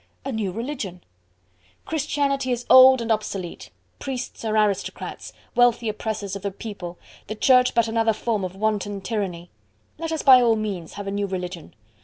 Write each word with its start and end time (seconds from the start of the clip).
A 0.25 0.31
new 0.31 0.51
religion! 0.51 1.03
Christianity 1.85 2.51
is 2.51 2.65
old 2.71 3.01
and 3.03 3.11
obsolete, 3.11 3.69
priests 3.99 4.43
are 4.43 4.57
aristocrats, 4.57 5.31
wealthy 5.53 5.89
oppressors 5.89 6.35
of 6.35 6.41
the 6.41 6.49
People, 6.49 6.97
the 7.27 7.35
Church 7.35 7.75
but 7.75 7.87
another 7.87 8.11
form 8.13 8.43
of 8.43 8.55
wanton 8.55 9.01
tyranny. 9.01 9.51
Let 9.99 10.11
us 10.11 10.23
by 10.23 10.41
all 10.41 10.55
means 10.55 10.93
have 10.93 11.05
a 11.05 11.11
new 11.11 11.27
religion. 11.27 11.75